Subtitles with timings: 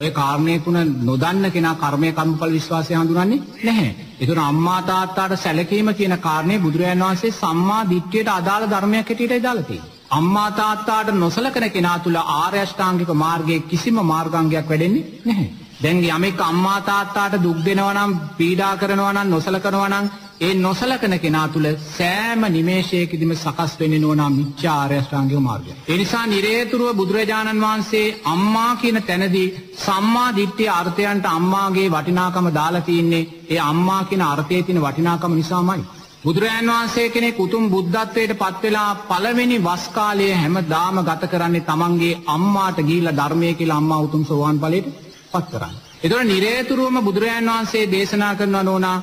[0.00, 3.88] ඔය කාරණය තුන නොදන්න කෙනා කර්මය කර්මඵල විශ්වාසය හඳුනන්නේ නැහැ.
[4.20, 9.90] ඒතර අම්මා තාත්තාට සැලකීම කියන කාරණේ බුදුරජාණන් වහන්සේ සම්මා දිට්ඨියට අදාළ ධර්මයක් හැටියටයි දාලා තියෙන්නේ.
[10.12, 15.48] අම්මා තාත්තාට නොසලකන කෙනා තුල ආර්ය අෂ්ටාංගික මාර්ගයේ කිසිම මාර්ගාංගයක් වැඩෙන්නේ නැහැ.
[15.78, 20.06] දැන් යමෙක් අම්මා තාත්තාට දුක් දෙනවා නම් පීඩා කරනවා නම් නොසලකනවා නම්
[20.40, 25.70] ඒ නොසලකන කෙනා තුළ සෑම නිමේෂයකදීම සකස් වෙන්නේ නොනා මිච්ඡා ආර්ය අෂ්ටාංගික මාර්ගය.
[25.84, 33.28] ඒ නිසා නිරේතුරුව බුදුරජාණන් වහන්සේ අම්මා කියන තැනදී සම්මා දිට්ඨිය අර්ථයන්ට අම්මාගේ වටිනාකම දාලා තින්නේ
[33.48, 35.88] ඒ අම්මා කියන අර්ථයේ තියෙන වටිනාකම නිසාමයි.
[36.20, 42.78] බුදුරජාන් වහන්සේ කෙනෙක් උතුම් බුද්ධත්වයට පත් වෙලා පළවෙනි වස් කාලයේ හැමදාම ගත කරන්නේ තමන්ගේ අම්මාට
[42.82, 44.88] ගිහිල්ලා ධර්මයේ කියලා අම්මා උතුම් සෝවාන් ඵලයට
[45.32, 45.84] පත් කරන්නේ.
[45.98, 48.98] ඒතකොට නිරේතුරුවම බුදුරජාන් වහන්සේ දේශනා කරනවා නෝනා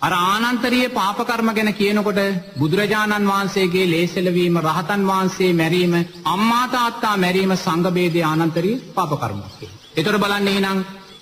[0.00, 2.20] අර ආනන්තරීය පාපකර්ම ගැන කියනකොට
[2.56, 5.94] බුදුරජාණන් වහන්සේගේ ලේසලවීම රහතන් වහන්සේ මැරීම
[6.26, 9.78] අම්මා තාත්තා මැරීම සංඝබේදයේ ආනන්තරීය පාපකර්මයක් කියලා.
[9.96, 10.78] ඒතර බලන්න එහෙනම්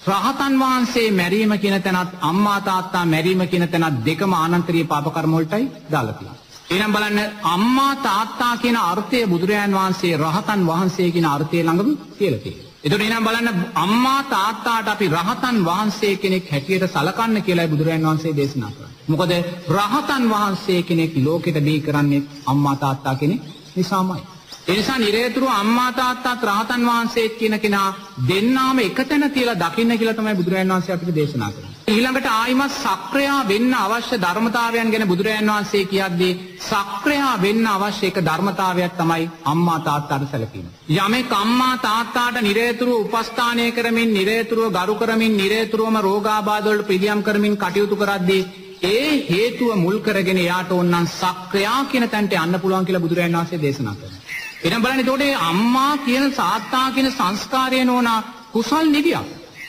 [0.06, 6.14] රහතන් වහන්සේ මැරීම කියන තැනත් අම්මා තාත්තා මැරීම කියන තැනත් දෙකම ආනන්තරීය පාපකර්ම වලටයි දාලා
[6.14, 6.42] තියෙනවා.
[6.70, 12.72] එහෙනම් බලන්න අම්මා තාත්තා කියන අර්ථය බුදුරජාන් වහන්සේ රහතන් වහන්සේ කියන අර්ථය ළඟම කියලා තියෙනවා.
[12.86, 18.70] එතකොට එහෙනම් බලන්න අම්මා තාත්තාට අපි රහතන් වහන්සේ කෙනෙක් හැටියට සලකන්න කියලායි බුදුරජාණන් වහන්සේ දේශනා
[18.70, 18.94] කරන්නේ.
[19.08, 19.32] මොකද
[19.70, 23.40] රහතන් වහන්සේ කෙනෙක් ලෝකෙට බිහි කරන්නේ අම්මා තාත්තා කෙනෙක්
[23.76, 24.22] නිසාමයි.
[24.66, 27.88] ඒ නිසා නිරේතුරු අම්මා තාත්තාත් රහතන් වහන්සේ කියන කෙනා
[28.28, 31.74] දෙන්නාම එකතැන තියලා දකින්න කියලා තමයි බුදුරජාණන් වහන්සේ අපිට දේශනා කරන්නේ.
[31.88, 38.96] ඊළඟට ආයිමත් සක්‍රයා වෙන්න අවශ්‍ය ධර්මතාවයන් ගැන බුදුරජාණන් වහන්සේ කියද්දී සක්‍රයා වෙන්න අවශ්‍ය එක ධර්මතාවයක්
[38.96, 40.66] තමයි අම්මා තාත්තාට සැලකීම.
[40.96, 47.96] යමෙක් අම්මා තාත්තාට නිරේතුරුව උපස්ථානය කරමින් නිරේතුරුව ගරු කරමින් නිරේතුරුවම රෝගාබාධ වලට පිළියම් කරමින් කටයුතු
[47.96, 48.42] කරද්දී
[48.84, 53.94] ඒ හේතුව මුල් කරගෙන යාට ඕනනම් සක්‍රයා කියන තැනට යන්න පුළුවන් කියලා බුදුරජාණන් වහන්සේ දේශනා
[53.94, 54.25] කරනවා.
[54.66, 58.20] එනම් බලන්න එතකොට අම්මා කියන තාත්තා කියන සංස්කාරය නෝනා
[58.52, 59.26] කුසල් නිදියක්.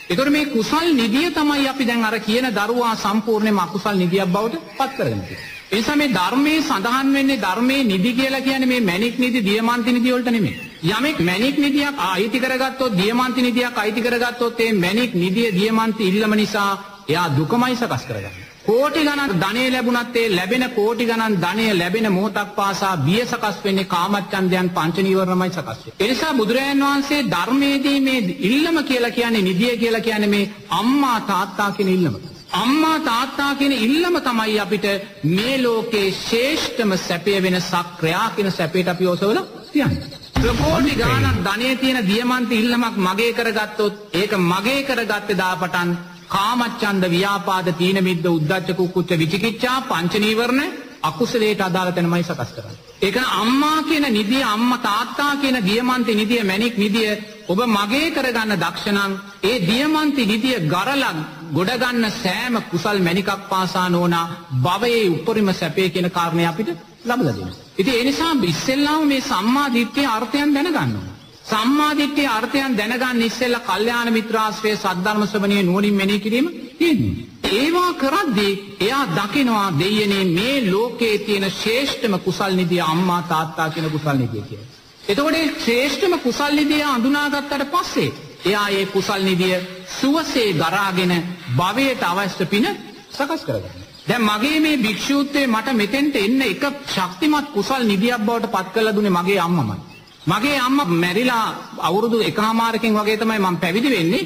[0.09, 4.91] එතකොට මේ කුසල් නිදිය තමයි අපි දැන් අර කියන දරුවා සම්පූර්ණයෙන්ම අකුසල් නිදියක් බවට පත්
[4.97, 5.55] කරගෙන තියෙන්නේ.
[5.67, 10.13] ඒ නිසා මේ ධර්මයේ සඳහන් වෙන්නේ ධර්මයේ නිදි කියලා කියන්නේ මේ මැණික් නිදි දියමන්ති නිදි
[10.13, 10.55] වලට නෙමෙයි.
[10.85, 16.71] යමෙක් මැණික් නිදියක් අයිති කරගත්තොත් දියමන්ති නිදියක් අයිති කරගත්තොත් ඒ මැණික් නිදිය දියමන්ති ඉල්ලම නිසා
[17.07, 18.47] එයා දුකමයි සකස් කරගන්නේ.
[18.65, 23.85] කෝටි ගණන් ධනය ලැබුණත් ඒ ලැබෙන කෝටි ගණන් ධනය ලැබෙන මොහොතක් පාසා බිය සකස් වෙන්නේ
[23.87, 25.95] කාමච්ඡන්දයන් පංච නීවරණමයි සකස් වෙන්නේ.
[25.97, 31.69] ඒ නිසා බුදුරජාණන් වහන්සේ ධර්මයේදී මේ ඉල්ලම කියලා කියන්නේ නිදිය කියලා කියන්නේ මේ අම්මා තාත්තා
[31.71, 32.17] කියන ඉල්ලම.
[32.53, 34.85] අම්මා තාත්තා කියන ඉල්ලම තමයි අපිට
[35.25, 40.17] මේ ලෝකේ ශ්‍රේෂ්ඨම සැපය වෙන සක්‍රියා කියන සැපයට අපි ඔසවලා තියන්නේ.
[40.35, 45.97] ප්‍රකෝටි ගානක් ධනය තියෙන දියමන්ති ඉල්ලමක් මගේ කරගත්තොත් ඒක මගේ කරගත්තේ දාපටන්
[46.29, 50.61] කාමච්ඡන්ද ව්‍යාපාද තීන මිද්ද උද්ධච්ච කුක්කුච්ච විචිකිච්ඡා පංච නීවරණ
[51.01, 52.77] අකුසලයට අදාළ තැනමයි සකස් කරන්නේ.
[52.99, 57.09] ඒක අම්මා කියන නිදිය අම්මා තාත්තා කියන දියමන්ති නිදිය මැණික් නිදිය
[57.47, 61.13] ඔබ මගේ කරගන්න දක්ෂණං ඒ දියමන්ති නිදිය ගරලා
[61.51, 64.25] ගොඩ ගන්න සෑම කුසල් මැණිකක් පාසා නෝනා
[64.63, 66.69] භවයේ උපරිම සැපේ කියන කාරණේ අපිට
[67.05, 67.55] ලබලා දෙනවා.
[67.77, 71.16] ඉතින් ඒ නිසා ඉස්සෙල්ලාම මේ සම්මා දිට්ඨියේ අර්ථයන් දැනගන්න ඕනේ.
[71.47, 76.47] සම්මාධිට්ඨියේ අර්ථයන් දැනගන්න ඉස්සෙල්ලා කල්යාණ මිත්‍රාශ්‍රය සද්ධර්ම ශ්‍රවණයේ නුවණින් මෙනෙහි කිරීම
[76.77, 77.27] තියෙන්නේ.
[77.51, 84.17] ඒවා කරද්දී එයා දකිනවා දෙයනේ මේ ලෝකයේ තියෙන ශ්‍රේෂ්ඨම කුසල් නිදිය අම්මා තාත්තා කියන කුසල්
[84.17, 84.69] නිදිය කියලා.
[85.03, 88.09] එතකොට මේ ශ්‍රේෂ්ඨම කුසල් නිදිය අඳුනාගත්තට පස්සේ
[88.45, 89.55] එයා ඒ කුසල් නිදිය
[89.93, 91.13] සුවසේ දරාගෙන
[91.55, 92.65] භවයට අවශ්‍ය පින
[93.11, 93.85] සකස් කරගන්නවා.
[94.07, 99.13] දැන් මගේ මේ භික්ෂූත්වයේ මට මෙතෙන්ට එන්න එක ශක්තිමත් කුසල් නිදියක් බවට පත් කරලා දුන්නේ
[99.13, 99.86] මගේ අම්මමයි.
[100.27, 101.45] මගේ අම්මා මැරිලා
[101.79, 104.23] අවුරුදු එකහමාරකින් වගේ තමයි මම පැවිදි වෙන්නේ.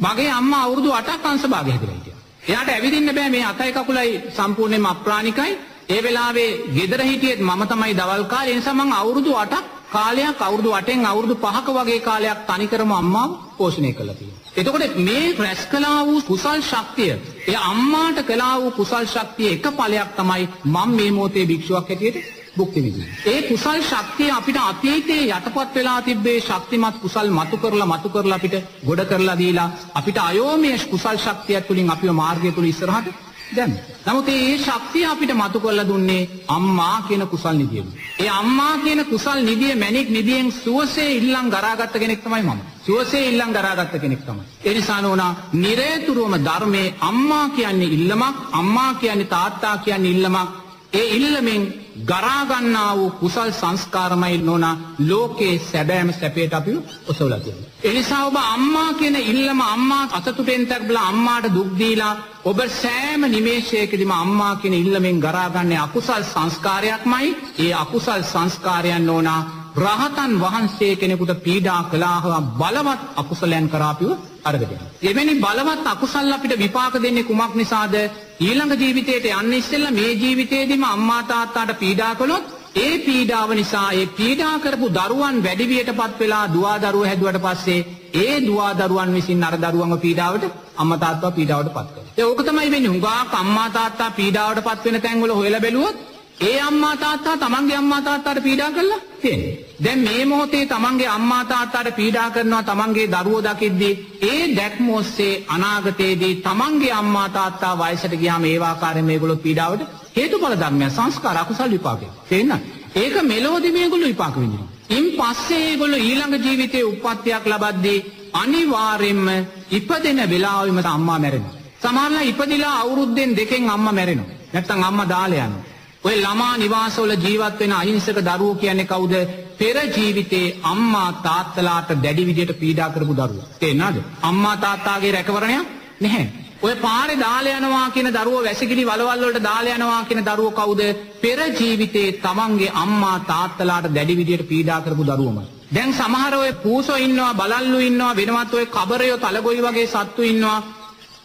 [0.00, 2.20] මගේ අම්මා අවුරුදු 8ක් අංශභාගය හැදලා හිටියා.
[2.44, 5.52] එයාට ඇවිදින්න බෑ මේ අතයි කකුලයි සම්පූර්ණයෙන්ම අප්‍රාණිකයි.
[5.88, 8.52] ඒ වෙලාවේ ගෙදර හිටියෙත් මම තමයි දවල් කාලේ.
[8.52, 9.54] ඒ නිසා මම අවුරුදු 8ක්
[9.90, 14.42] කාලයක් අවුරුදු 8න් අවුරුදු 5ක වගේ කාලයක් තනිකරම අම්මාව පෝෂණය කළා තියෙනවා.
[14.56, 17.12] එතකොට මේ රැස් කළා වූ කුසල් ශක්තිය,
[17.48, 22.82] ඒ අම්මාට කළා වූ කුසල් ශක්තිය එක ඵලයක් තමයි මම මේ මොහොතේ භික්ෂුවක් හැටියට භුක්ති
[22.82, 23.08] විඳින.
[23.26, 28.56] ඒ කුසල් ශක්තිය අපිට අතීතයේ යටපත් වෙලා තිබ්බේ ශක්තිමත් කුසල් මතු කරලා මතු කරලා අපිට
[28.86, 33.14] ගොඩ කරලා දීලා අපිට අයෝමය කුසල් ශක්තිය තුලින් අපිව මාර්ගය තුල ඉස්සරහට
[33.50, 33.72] දැන්.
[34.04, 37.88] නමුත් මේ ශක්තිය අපිට මතු කරලා දුන්නේ අම්මා කියන කුසල් නිදියෙන්.
[38.18, 42.60] ඒ අම්මා කියන කුසල් නිදිය මැණික් නිදියෙන් සුවසේ ඉල්ලන් ගරාගත්ත කෙනෙක් තමයි මම.
[42.82, 44.42] සුවසේ ඉල්ලන් ගරාගත්ත කෙනෙක් තමයි.
[44.64, 50.48] ඒ නිසා නෝනා නිරේතුරුවම ධර්මයේ අම්මා කියන්නේ ඉල්ලමක්, අම්මා කියන්නේ තාත්තා කියන්නේ ඉල්ලමක්.
[50.92, 51.62] ඒ ඉල්ලමෙන්
[52.02, 56.76] ගරාගන්නා වූ කුසල් සංස්කාරමයි නොනා ලෝකේ සැබෑම සැපේට අපි
[57.08, 57.70] ඔසවලා තියෙනවා.
[57.84, 64.12] ඒ නිසා ඔබ අම්මා කියන ඉල්ලම අම්මා අතතුටෙන් තැබලා අම්මාට දුක් දීලා ඔබ සෑම නිමේෂයකදීම
[64.12, 67.36] අම්මා කියන ඉල්ලමෙන් ගරාගන්නේ අකුසල් සංස්කාරයක්මයි.
[67.58, 69.40] ඒ අකුසල් සංස්කාරයන් නොනා
[69.76, 72.24] රහතන් වහන්සේ කෙනෙකුට පීඩා කළාහ
[72.54, 74.10] බලවත් අකුසලයන් කරාපිව
[74.42, 74.80] අරගෙන.
[75.02, 77.94] එවැනි බලවත් අකුසල් අපිට විපාක දෙන්නේ කුමක් නිසාද
[78.40, 82.44] ඊළඟ ජීවිතයට යන්න ඉස්සෙල්ලා මේ ජීවිතේදීම අම්මා තාත්තාට පීඩා කළොත්
[82.76, 87.80] ඒ පීඩාව නිසා ඒ පීඩා කරපු දරුවන් වැඩිවියටපත් වෙලා දුවා දරුවෝ හැදුවට පස්සේ
[88.16, 90.44] ඒ දුවා දරුවන් විසින් අර දරුවන්ව පීඩාවට
[90.76, 92.14] අම්මා තාත්තා පීඩාවට පත් කරනවා.
[92.18, 92.90] ඒ ඕක තමයි වෙන්නේ.
[92.90, 95.96] හුඟක් අම්මා තාත්තා පීඩාවට පත් වෙන තැන්වල හොයලා බැලුවොත්
[96.42, 99.54] ඒ අම්මා තාත්තා තමන්ගේ අම්මා තාත්තාට පීඩා කරලා තියෙන්නේ.
[99.84, 106.34] දැන් මේ මොහොතේ තමන්ගේ අම්මා තාත්තාට පීඩා කරනවා තමන්ගේ දරුවෝ දකිද්දී ඒ දැක්ම ඔස්සේ අනාගතයේදී
[106.38, 109.82] තමන්ගේ අම්මා තාත්තා වයසට ගියාම ඒ ආකාරයෙන් මේගොල්ලෝ පීඩාවට
[110.16, 112.06] හේතුඵල ධර්මය සංස්කාර අකුසල් විපාකය.
[112.28, 112.62] තේරෙනවද?
[112.96, 114.70] ඒක මෙලොවදී මේගොල්ලෝ විපාක විඳිනවා.
[114.90, 117.98] ඉන් පස්සේ ඒගොල්ලෝ ඊළඟ ජීවිතයේ උප්පත්තියක් ලබද්දී
[118.34, 119.28] අනිවාර්යෙන්ම
[119.70, 121.58] ඉපදෙන වෙලාවෙම අම්මා මැරෙනවා.
[121.82, 124.32] සමහරවිට ඉපදිලා අවුරුද්දෙන් දෙකෙන් අම්මා මැරෙනවා.
[124.52, 125.71] නැත්තම් අම්මා දාලා යනවා.
[126.04, 129.14] ඔය ළමා නිවාසවල ජීවත් වෙන අහිංසක දරුවෝ කියන්නේ කවුද?
[129.58, 133.44] පෙර ජීවිතේ අම්මා තාත්තලාට දැඩි විදියට පීඩා කරපු දරුවෝ.
[133.60, 133.98] තේරෙනවද?
[134.22, 135.68] අම්මා තාත්තාගේ රැකවරණයක්
[136.00, 136.26] නැහැ.
[136.62, 140.82] ඔය පාරේ දාලා යනවා කියන දරුවෝ වැසිකිලි වලවල් වලට දාලා යනවා කියන දරුවෝ කවුද?
[141.22, 145.46] පෙර ජීවිතේ තමන්ගේ අම්මා තාත්තලාට දැඩි විදියට පීඩා කරපු දරුවෝමයි.
[145.74, 150.58] දැන් සමහර ඔය පූසෝ ඉන්නවා, බලල්ලු ඉන්නවා, වෙනවත් ඔය කබරයෝ, තලගොයි වගේ සත්තු ඉන්නවා.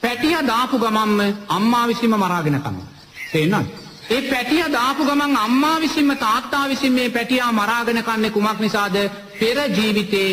[0.02, 1.20] පැටියා දාපු ගමන්ම
[1.50, 2.88] අම්මා විසින්ම මරාගෙන කනවා.
[3.32, 3.87] තේරෙනවද?
[4.08, 8.96] ඒ පැටිය දාපු ගමන් අම්මා විසින්ම තාත්තා විසින් මේ පැටියා මරාගෙන කන්නේ කුමක් නිසාද?
[9.34, 10.30] පෙර ජීවිතේ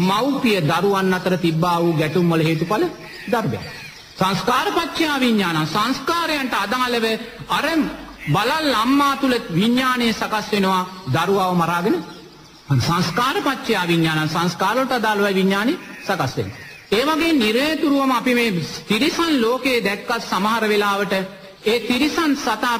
[0.00, 2.84] මව්පිය දරුවන් අතර තිබ්බා වූ ගැටුම් වල හේතුඵල
[3.26, 3.64] ධර්මයක්.
[4.16, 7.06] සංස්කාරපච්චා විඥාන සංස්කාරයන්ට අදාළව
[7.48, 7.66] අර
[8.26, 11.96] බලල් අම්මා තුල විඥානය සකස් වෙනවා දරුවව මරාගෙන
[12.80, 16.58] සංස්කාරපච්චා විඥාන සංස්කාරවලට අදාළව විඥානය සකස් වෙනවා.
[16.92, 18.50] ඒ වගේ නිරේතුරුවම අපි මේ
[18.84, 21.12] තිරිසන් ලෝකයේ දැක්කත් සමහර වෙලාවට
[21.64, 22.76] ඒ තිරිසන් සතා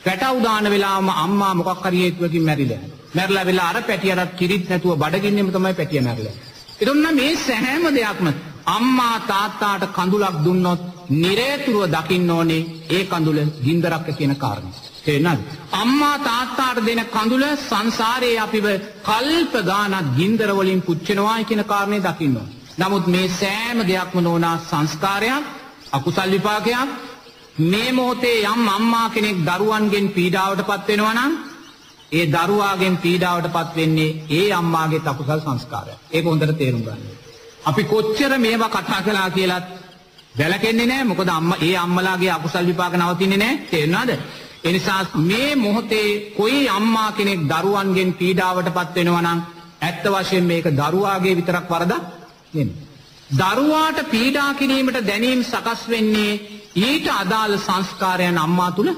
[0.00, 2.82] පැටව් දාන වෙලාවම අම්මා මොකක් හරි හේතුවකින් මැරිලා.
[3.14, 6.36] මැරිලා වෙලා අර පැටියට කිරිත් නැතුව බඩගින්නෙම තමයි පැටිය මැරිලා.
[6.80, 8.26] එතකොට මේ සෑම දෙයක්ම
[8.68, 10.80] අම්මා තාත්තාට කඳුලක් දුන්නොත්
[11.14, 14.70] නිරේතුරුව දකින්න ඕනේ ඒ කඳුල ගින්දරක්ක කියන කාරණය.
[15.00, 15.42] තේරෙනවද?
[15.74, 18.66] අම්මා තාත්තාට දෙන කඳුල සංසාරයේ අපිව
[19.02, 22.56] කල්ප ගානක් ගින්දර වලින් පුච්චනවායි කියන කාරණේ දකින්න ඕනේ.
[22.78, 25.44] නමුත් මේ සෑම දෙයක්ම නෝනා සංස්කාරයක්
[25.92, 26.88] අකුසල් විපාකයක්
[27.62, 31.32] මේ මොහොතේ යම් අම්මා කෙනෙක් දරුවන්ගෙන් පීඩාවට පත් වෙනවා නම්
[32.12, 35.92] ඒ දරුවාගෙන් පීඩාවට පත් වෙන්නේ ඒ අම්මාගේ තකුසල් සංස්කාරය.
[36.10, 37.02] ඒක හොඳට තේරුම් ගන්න.
[37.62, 39.66] අපි කොච්චර මේවා කතා කළා කියලත්
[40.34, 41.04] වැළකෙන්නේ නැහැ.
[41.04, 43.62] මොකද අම්මා ඒ අම්මලාගේ අකුසල් විපාක නවතින්නේ නැහැ.
[43.66, 44.10] තේරුණාද?
[44.64, 49.40] ඒ නිසා මේ මොහොතේ කොයි අම්මා කෙනෙක් දරුවන්ගෙන් පීඩාවට පත් වෙනවා නම්
[49.80, 52.02] ඇත්ත වශයෙන් මේක දරුවාගේ විතරක් වරදක්
[52.52, 52.76] නෙමෙයි.
[53.32, 58.90] දරුවාට පීඩා කිරීමට දැනීම් සකස් වෙන්නේ ඊට අදාළ සංස්කාරයන් අම්මා තුළ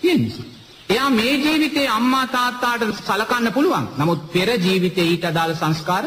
[0.00, 0.44] තියෙන නිසා.
[0.88, 3.88] එයා මේ ජීවිතේ අම්මා තාත්තාට සලකන්න පුළුවන්.
[3.98, 6.04] නමුත් පෙර ජීවිතේ ඊට අදාළ සංස්කාර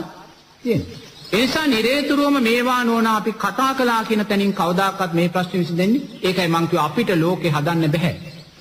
[0.63, 0.99] තියෙනවා.
[1.31, 6.01] ඒ නිසා නිරේතුරුවම මේවා නෝන අපි කතා කළා කියන තැනින් කවදාකවත් මේ ප්‍රශ්නේ විසඳෙන්නේ.
[6.21, 8.13] ඒකයි මං කිව්වා අපිට ලෝකේ හදන්න බෑ.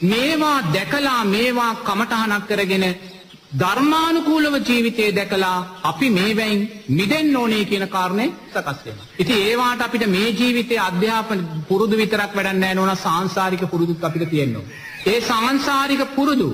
[0.02, 2.84] මේවා දැකලා මේවා කමටහනක් කරගෙන
[3.52, 6.60] ධර්මානුකූලව ජීවිතය දැකලා අපි මේවැයින්
[6.90, 9.06] මිදෙන්න ඕනේ කියන කාරණය සකස් වෙනවා.
[9.18, 14.62] ඉතින් ඒවාට අපිට මේ ජීවිතයේ අධ්‍යාපන පුරුදු විතරක් වැඩක් නැහැ නෝනා සාංශාරික පුරුදුත් අපිට තියෙනවා.
[15.06, 16.48] ඒ සාංශාරික පුරුදු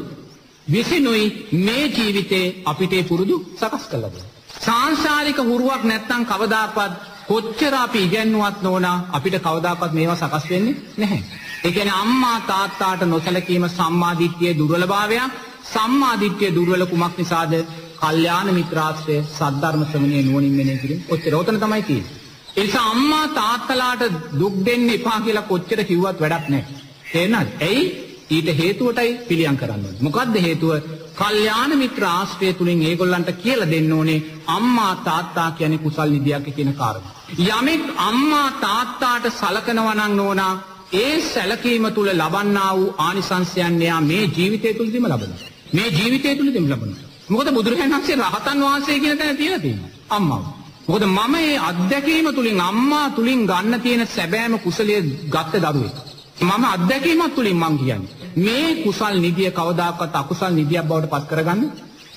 [0.66, 1.26] විසිනුයි
[1.60, 4.32] මේ ජීවිතේ අපිට පුරුදු සකස් කරලා දෙනවා.
[4.60, 6.92] සාංශාරික හුරුවක් නැත්තම් කවදාකවත්
[7.26, 11.22] කොච්චර අපි ඉගෙනුවත් නෝනා අපිට කවදාකවත් මේවා සකස් වෙන්නේ නැහැ.
[11.64, 15.32] ඒ කියන්නේ අම්මා තාත්තාට නොසලකීම සම්මාදිට්ඨියේ දුර්වලභාවයක්
[15.66, 17.52] සම්මාදිට්ඨිය දුර්වල කුමක් නිසාද?
[17.98, 21.04] කල්යාණ මිත්‍රාශ්‍රය සද්ධර්ම ශ්‍රවණයේ නුවණින් මෙනෙහි කිරීම.
[21.08, 22.24] ඔච්චර ඔතන තමයි තියෙන්නේ.
[22.56, 24.02] ඒ නිසා අම්මා තාත්තලාට
[24.34, 26.76] දුක් දෙන්න එපා කියලා කොච්චර කිව්වත් වැඩක් නැහැ.
[27.06, 27.50] තේරෙනවද?
[27.62, 27.82] එයි
[28.28, 30.02] ඊට හේතුවටයි පිළියම් කරන්න ඕනේ.
[30.02, 30.72] මොකද්ද හේතුව?
[31.14, 37.12] කල්යාණ මිත්‍ර ආශ්‍රය තුලින් ඒගොල්ලන්ට කියලා දෙන්න ඕනේ අම්මා තාත්තා කියන්නේ කුසල් නිදියක් කියන කාරණා.
[37.48, 40.54] යමෙක් අම්මා තාත්තාට සලකනවා නම් නෝනා
[40.94, 45.55] ඒ සැලකීම තුල ලබන්නා වූ ආනිසංසයන් එයා මේ ජීවිතය තුලදීම ලබනවා.
[45.72, 47.06] මේ ජීවිතය තුළදීම ලබනවා.
[47.28, 49.90] මොකද බුදුරජාණන් වහන්සේ රහතන් වහන්සේ කියන තැන තියලා තියෙනවා.
[50.10, 50.42] අම්මා.
[50.86, 55.96] මොකද මම මේ අත්දැකීම තුලින් අම්මා තුලින් ගන්න තියෙන සැබෑම කුසලයේ ගත්ත දරුවෙක්.
[56.40, 58.12] මම අත්දැකීමක් තුලින් මං කියන්නේ.
[58.36, 61.60] මේ කුසල් නිදිය කවදාකවත් අකුසල් නිදියක් බවට පත් කරගන්න.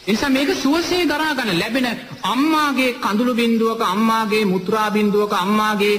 [0.08, 1.88] එනිසා මේක සුවසේ දරා ගන්න ලැබෙන
[2.24, 5.96] අම්මාගේ කඳුළු බිඳුවක අම්මාගේ මුත්‍රා බිඳුවක අම්මාගේ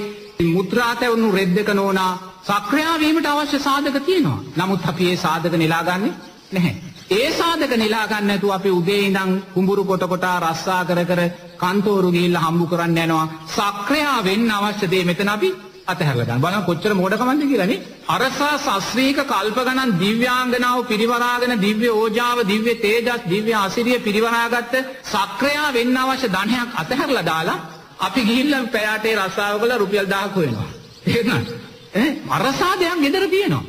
[0.47, 4.39] මුත්‍රා තැවුණු රෙද්දක නෝනා සක්‍රියා වීමට අවශ්‍ය සාධක තියෙනවා.
[4.57, 6.13] නමුත් අපි ඒ සාධක නෙලාගන්නේ
[6.51, 6.75] නැහැ.
[7.11, 11.21] ඒ සාධක නෙලා ගන්න නැතුව අපි උදේ ඉඳන් කුඹුරු කොට කොට රස්සා කර කර
[11.57, 13.25] කන්තෝරු ගිහිල්ලා හම්බු කරන්න යනවා.
[13.49, 15.49] සක්‍රියා වෙන්න අවශ්‍ය දේ මෙතන අපි
[15.87, 16.41] අතහැරලා ගන්න.
[16.41, 17.81] බලන්න කොච්චර මෝඩකමක්ද කියලානේ.
[18.07, 24.73] අරසා ශාස්ත්‍රීක කල්ප ගණන් දිව්‍යාංගනාව පිරිවරාගෙන දිව්‍ය ඕජාව, දිව්‍ය තේජස්, දිව්‍ය අසිරිය පිරිවරාගත්ත
[25.05, 27.59] සක්‍රයා වෙන්න අවශ්‍ය ධනයක් අතහැරලා දාලා
[27.99, 30.69] අපි ගිහිල්ලා පැයාටේ රස්සාව කරලා රුපියල් 1000ක් හොයනවා.
[31.03, 31.47] තේරුණාද?
[31.93, 33.63] ඈ අරසා දෙයක් ගෙදර තියෙනවා.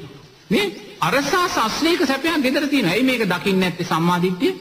[0.50, 0.66] නේ?
[1.02, 2.94] අරසා ශාස්ත්‍රීක සැපයක් ගෙදර තියෙනවා.
[2.94, 4.52] එයි මේක දකින්නේ නැත්තේ සම්මාදිට්ඨිය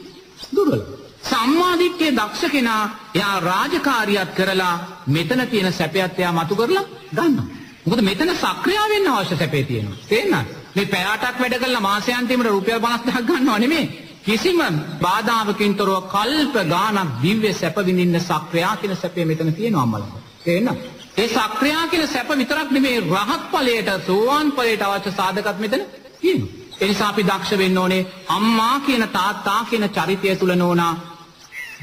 [0.54, 0.82] දුර්වලයි.
[1.24, 2.82] සම්මාදිට්ඨිය දක්ෂ කෙනා
[3.14, 4.74] එයා රාජකාරියක් කරලා
[5.08, 7.46] මෙතන තියෙන සැපයත් එයා මතු කරලා ගන්නවා.
[7.84, 9.98] මොකද මෙතන සක්‍රිය වෙන්න අවශ්‍ය සැපේ තියෙනවා.
[10.08, 10.48] තේරෙනවද?
[10.74, 13.86] මේ පැයටක් වැඩ කළා මාසයන්තිමට රුපියල් 50000ක් ගන්නව නෙමෙයි.
[14.24, 14.60] කිසිම
[15.00, 20.20] බාධාවකින් තොරව කල්ප ගානක් දිව්‍ය සැප විඳින්න සක්‍රියා කියන සැපේ මෙතන තියෙනවා අම්මලා.
[20.40, 20.78] තේරෙනවද?
[21.14, 25.82] ඒ සක්‍රියා කියන සැප විතරක් නෙමෙයි රහත් ඵලයට සෝවාන් ඵලයට අවශ්‍ය සාධකත් මෙතන
[26.22, 26.52] තියෙනවා.
[26.80, 30.94] ඒ නිසා අපි දක්ෂ වෙන්න ඕනේ අම්මා කියන තාත්තා කියන චරිතය තුල නෝනා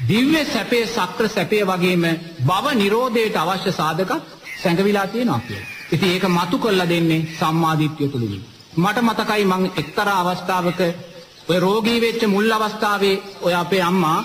[0.08, 2.04] දිව්‍ය සැපේ සක්‍ර සැපේ වගේම
[2.46, 4.12] භව නිරෝධයට අවශ්‍ය සාධක
[4.62, 5.68] සැඟවිලා තියෙනවා කියලා.
[5.92, 8.42] ඉතින් ඒක මතු කරලා දෙන්නේ සම්මාදිට්ඨිය තුලින්.
[8.76, 10.80] මට මතකයි මං එක්තරා අවස්ථාවක
[11.48, 14.18] ඔය රෝගී වෙච්ච මුල් අවස්ථාවේ ඔය අපේ අම්මා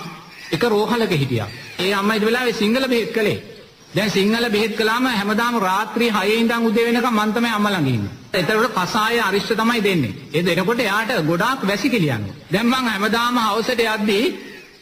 [0.52, 1.48] එක රෝහලක හිටියා.
[1.78, 3.38] ඒ අම්මා ඊට වෙලාවේ සිංහල බෙහෙත් කළේ.
[3.96, 8.12] දැන් සිංහල බෙහෙත් කළාම හැමදාම රාත්‍රී 6 ඉඳන් උදේ වෙනකම් මං තමයි අම්මා ළඟ ඉන්නේ.
[8.34, 10.16] එතකොට කසාය අරිෂ්ඨ තමයි දෙන්නේ.
[10.30, 12.36] ඒ දෙනකොට එයාට ගොඩාක් වැසිකිලි යනවා.
[12.52, 14.24] දැන් මං හැමදාම හවසට යද්දී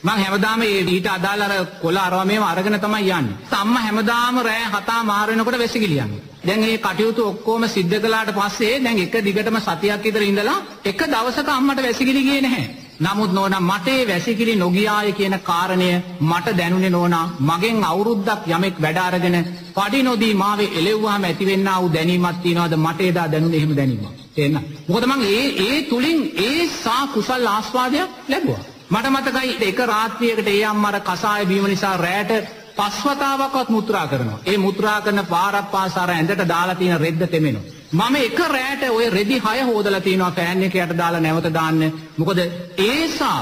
[0.02, 3.36] මං හැමදාම ඒ ඊට අදාළ අර කොළ අරවා මේව අරගෙන තමයි යන්නේ.
[3.54, 6.22] අම්මා හැමදාම රෑ 7 මාර වෙනකොට වැසිකිලි යනවා.
[6.44, 11.48] දැන් මේ කටයුතු ඔක්කොම සිද්ධ කළාට පස්සේ දැන් එක දිගටම සතියක් විතර ඉඳලා එක දවසක
[11.50, 12.83] අම්මට වැසිකිලි ගියේ නැහැ.
[12.96, 15.88] නමුත් නෝනා මට ඒ වැසිකිලි නොගියාය කියන කාරණය
[16.22, 19.38] මට දැනුනේ නෝනා මගෙන් අවුරුද්දක් යමෙක් වැඩ අරගෙන
[19.74, 24.20] පඩි නොදී මාවේ එළෙව්වාම ඇතිවෙන්නා වූ දැනීමක් තියනවාද මට එදා දැනුනේ එහෙම දැනීමක්.
[24.32, 24.64] තේරෙනවද?
[24.88, 28.64] මොකද මං ඒ ඒ තුලින් ඒ සා කුසල් ආස්වාදයක් ලැබුවා.
[28.90, 32.32] මට මතකයි එක රාත්‍රියකට ඒ අම්මර කසාය බීම නිසා රැට
[32.76, 34.42] පස්වතාවක්වත් මුත්‍රා කරනවා.
[34.46, 37.73] ඒ මුත්‍රා කරන පාරක් පාසාර ඇඳට දාලා තියෙන රෙද්ද තෙමෙනවා.
[37.94, 41.92] මම එක රෑට ඔය රෙදි හය හෝදලා තියෙනවා ෆෑන් එක යට දාලා නැවත දාන්න.
[42.16, 42.38] මොකද
[42.78, 43.40] ඒසා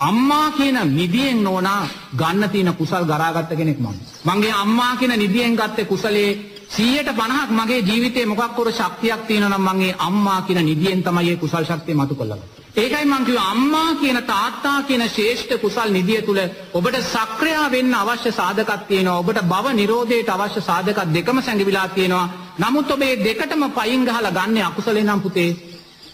[0.00, 1.82] අම්මා කියන නිදියෙන් නෝනා
[2.14, 3.96] ගන්න තියෙන කුසල් ගරාගත්ත කෙනෙක් මම.
[4.26, 6.30] මගේ අම්මා කියන නිදියෙන් ගත්තේ කුසලයේ
[6.68, 11.64] 150ක් මගේ ජීවිතේ මොකක් කර ශක්තියක් තියෙනවා නම් මගේ අම්මා කියන නිදියෙන් තමයි මේ කුසල්
[11.64, 12.38] ශක්තිය මතු කරලා
[12.76, 16.38] ඒකයි මං කිව්වේ අම්මා කියන තාත්තා කියන ශ්‍රේෂ්ඨ කුසල් නිදිය තුල
[16.72, 19.18] ඔබට සක්‍රියා වෙන්න අවශ්‍ය සාධකක් තියෙනවා.
[19.18, 22.26] ඔබට භව නිරෝධයට අවශ්‍ය සාධක දෙකම සැඟවිලා තියෙනවා.
[22.58, 25.50] නමුත් ඔබ මේ දෙකටම පයින් ගහලා ගන්න අකුසලේ නම් පුතේ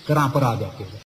[0.07, 1.05] කර අපරාධයක් ඒක.